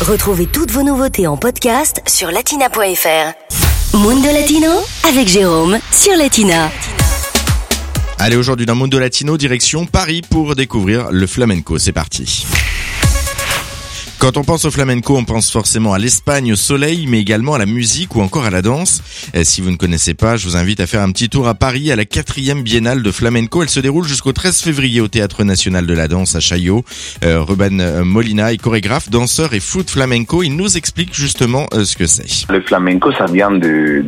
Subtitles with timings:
[0.00, 3.98] Retrouvez toutes vos nouveautés en podcast sur latina.fr.
[3.98, 4.70] Mundo Latino
[5.06, 6.70] avec Jérôme sur Latina.
[8.18, 11.76] Allez, aujourd'hui dans Mundo Latino, direction Paris pour découvrir le flamenco.
[11.78, 12.46] C'est parti.
[14.20, 17.58] Quand on pense au flamenco, on pense forcément à l'Espagne, au soleil, mais également à
[17.58, 19.02] la musique ou encore à la danse.
[19.32, 21.54] Et si vous ne connaissez pas, je vous invite à faire un petit tour à
[21.54, 23.62] Paris à la quatrième biennale de flamenco.
[23.62, 26.84] Elle se déroule jusqu'au 13 février au Théâtre National de la Danse à Chaillot.
[27.24, 30.42] Euh, Ruben Molina est chorégraphe, danseur et foot flamenco.
[30.42, 32.46] Il nous explique justement euh, ce que c'est.
[32.52, 34.04] Le flamenco, ça vient de,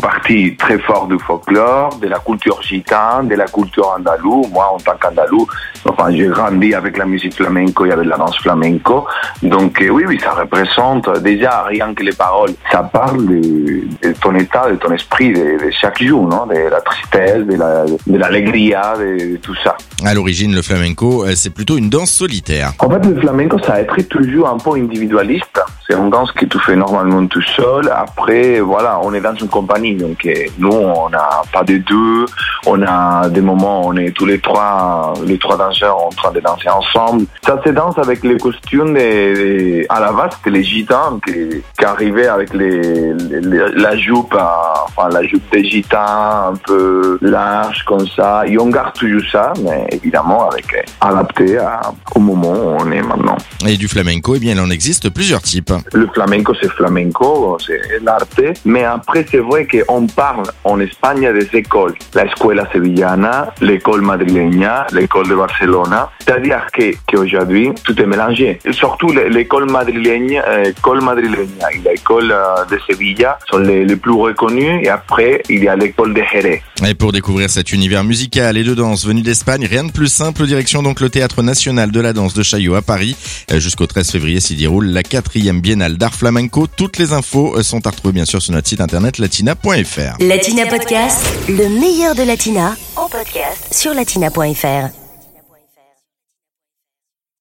[0.00, 4.48] partie très forte du folklore, de la culture gitane, de la culture andalouse.
[4.50, 5.46] Moi, en tant qu'andalou,
[5.84, 9.06] enfin, j'ai grandi avec la musique flamenco et avec la danse flamenco flamenco.
[9.42, 12.50] Donc euh, oui, oui, ça représente déjà rien que les paroles.
[12.70, 16.46] Ça parle de, de ton état, de ton esprit, de, de, chaque jour, non?
[16.46, 19.76] De la tristesse, de la de l'alegria, de, de, tout ça.
[20.04, 22.72] À l'origine, le flamenco, euh, c'est plutôt une danse solitaire.
[22.78, 25.60] En fait, le flamenco, ça a été toujours un peu individualiste.
[25.88, 27.92] C'est une danse que tu fais normalement tout seul.
[27.94, 29.94] Après, voilà, on est dans une compagnie.
[29.94, 30.26] Donc,
[30.58, 32.24] nous, on n'a pas de deux.
[32.66, 36.40] On a des moments on est tous les trois, les trois danseurs en train de
[36.40, 37.26] danser ensemble.
[37.44, 42.28] Ça se danse avec les costumes de, à la base, les gitans qui, qui arrivaient
[42.28, 48.44] avec la jupe, enfin, la jupe des gitans un peu large comme ça.
[48.46, 51.80] Et on garde toujours ça, mais évidemment avec adapté à,
[52.14, 53.36] au moment où on est maintenant.
[53.66, 55.73] Et du flamenco, eh bien, il en existe plusieurs types.
[55.92, 58.40] Le flamenco, c'est flamenco, c'est l'arte.
[58.64, 61.94] Mais après, c'est vrai qu'on parle en Espagne des écoles.
[62.14, 66.10] La escuela sevillana, l'école madrileña, l'école de Barcelona.
[66.18, 66.66] C'est-à-dire
[67.08, 68.58] qu'aujourd'hui, tout est mélangé.
[68.70, 72.34] Surtout l'école madrilègne, l'école madrilègne et l'école
[72.70, 74.80] de Sevilla sont les, les, plus reconnus.
[74.82, 76.62] Et après, il y a l'école de Jerez.
[76.86, 80.46] Et pour découvrir cet univers musical et de danse venu d'Espagne, rien de plus simple.
[80.46, 83.16] Direction donc le Théâtre National de la Danse de Chaillot à Paris.
[83.52, 86.66] Jusqu'au 13 février s'y déroule la quatrième biennale d'art flamenco.
[86.66, 90.16] Toutes les infos sont à retrouver bien sûr sur notre site internet latina.fr.
[90.20, 95.03] Latina Podcast, le meilleur de Latina, en podcast sur latina.fr.